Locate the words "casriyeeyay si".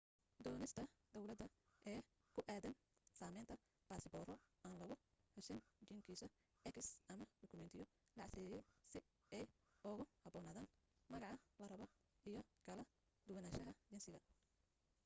8.31-8.99